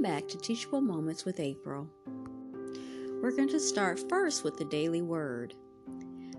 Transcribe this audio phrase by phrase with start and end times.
[0.00, 1.86] Welcome back to Teachable Moments with April.
[3.20, 5.52] We're going to start first with the daily word.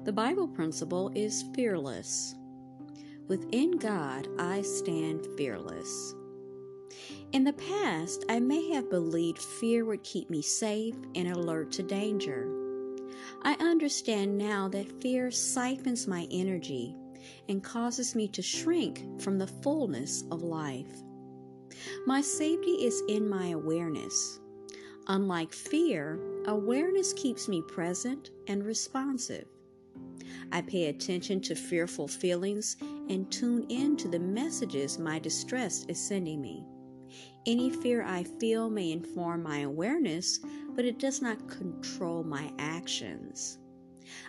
[0.04, 2.34] The Bible principle is fearless.
[3.28, 6.16] Within God, I stand fearless.
[7.34, 11.84] In the past, I may have believed fear would keep me safe and alert to
[11.84, 12.48] danger.
[13.44, 16.96] I understand now that fear siphons my energy
[17.48, 21.04] and causes me to shrink from the fullness of life.
[22.06, 24.40] My safety is in my awareness.
[25.08, 29.48] Unlike fear, awareness keeps me present and responsive.
[30.52, 36.00] I pay attention to fearful feelings and tune in to the messages my distress is
[36.00, 36.66] sending me.
[37.46, 40.40] Any fear I feel may inform my awareness,
[40.76, 43.58] but it does not control my actions.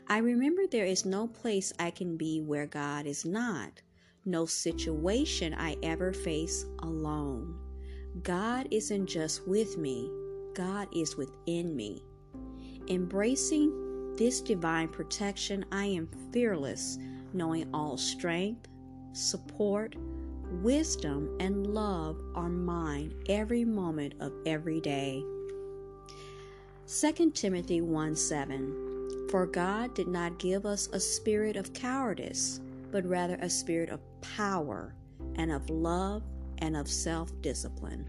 [0.08, 3.82] I remember there is no place I can be where God is not
[4.24, 7.58] no situation I ever face alone.
[8.22, 10.10] God isn't just with me,
[10.54, 12.04] God is within me.
[12.88, 16.98] Embracing this divine protection, I am fearless,
[17.32, 18.68] knowing all strength,
[19.12, 19.96] support,
[20.62, 25.24] wisdom, and love are mine every moment of every day.
[26.86, 32.60] 2 Timothy 1 7 For God did not give us a spirit of cowardice
[32.92, 34.94] but rather a spirit of power
[35.36, 36.22] and of love
[36.58, 38.06] and of self discipline.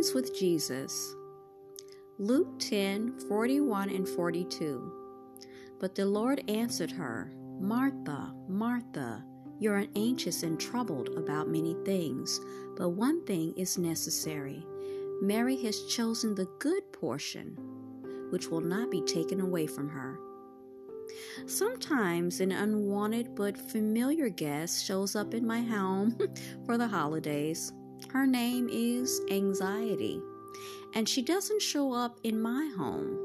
[0.00, 1.14] With Jesus.
[2.18, 4.92] Luke 10 41 and 42.
[5.78, 7.30] But the Lord answered her,
[7.60, 9.22] Martha, Martha,
[9.58, 12.40] you're anxious and troubled about many things,
[12.78, 14.64] but one thing is necessary.
[15.20, 17.58] Mary has chosen the good portion,
[18.30, 20.18] which will not be taken away from her.
[21.44, 26.16] Sometimes an unwanted but familiar guest shows up in my home
[26.64, 27.70] for the holidays.
[28.12, 30.20] Her name is Anxiety,
[30.94, 33.16] and she doesn't show up in my home.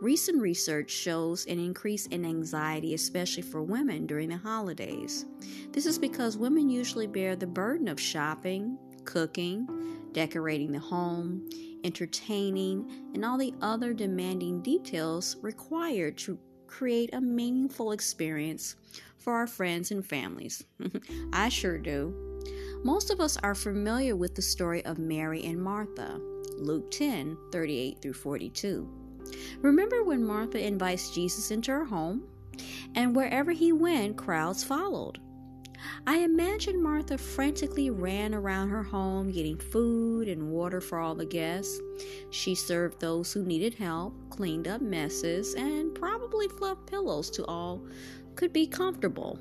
[0.00, 5.26] Recent research shows an increase in anxiety, especially for women during the holidays.
[5.70, 9.68] This is because women usually bear the burden of shopping, cooking,
[10.10, 11.48] decorating the home,
[11.84, 18.74] entertaining, and all the other demanding details required to create a meaningful experience
[19.18, 20.64] for our friends and families.
[21.32, 22.23] I sure do.
[22.84, 26.20] Most of us are familiar with the story of Mary and Martha,
[26.58, 28.86] Luke 10 38 through 42.
[29.62, 32.24] Remember when Martha invites Jesus into her home?
[32.94, 35.18] And wherever he went, crowds followed.
[36.06, 41.24] I imagine Martha frantically ran around her home getting food and water for all the
[41.24, 41.80] guests.
[42.28, 47.82] She served those who needed help, cleaned up messes, and probably fluffed pillows to all
[48.34, 49.38] could be comfortable.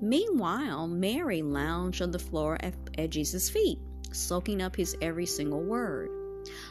[0.00, 3.78] Meanwhile, Mary lounged on the floor at, at Jesus' feet,
[4.12, 6.10] soaking up his every single word.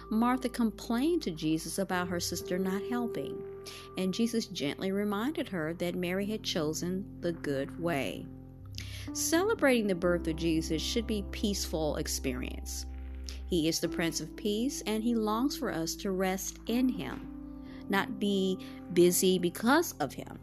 [0.10, 3.38] Martha complained to Jesus about her sister not helping,
[3.98, 8.26] and Jesus gently reminded her that Mary had chosen the good way.
[9.14, 12.86] Celebrating the birth of Jesus should be peaceful experience.
[13.48, 17.28] He is the Prince of Peace and he longs for us to rest in him,
[17.90, 18.58] not be
[18.94, 20.40] busy because of him.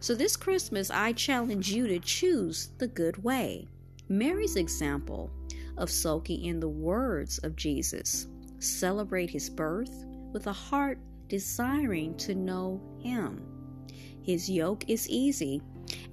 [0.00, 3.68] So this Christmas, I challenge you to choose the good way.
[4.08, 5.30] Mary's example
[5.76, 8.26] of soaking in the words of Jesus.
[8.58, 13.42] Celebrate his birth with a heart desiring to know him.
[14.22, 15.62] His yoke is easy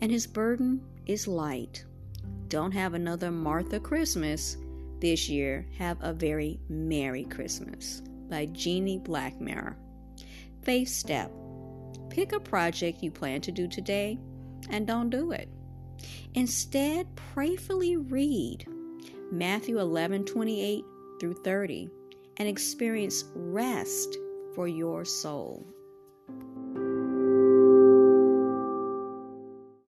[0.02, 1.84] and his burden is light.
[2.48, 4.58] Don't have another Martha Christmas
[5.00, 5.66] this year.
[5.78, 9.76] Have a very Merry Christmas by Jeannie Blackmer.
[10.62, 11.32] Faith Step
[12.18, 14.18] Pick a project you plan to do today
[14.72, 15.48] and don't do it.
[16.34, 18.66] Instead, prayerfully read
[19.32, 20.84] Matthew 11 28
[21.20, 21.92] through 30
[22.38, 24.18] and experience rest
[24.56, 25.64] for your soul.